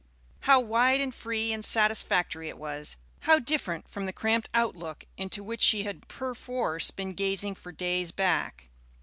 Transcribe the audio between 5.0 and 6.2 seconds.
into which she had